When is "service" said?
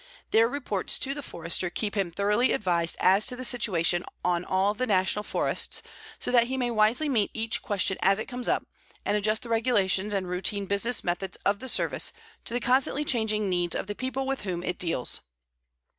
11.69-12.13